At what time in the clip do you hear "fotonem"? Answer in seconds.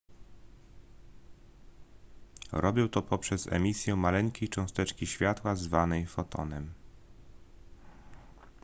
6.05-6.73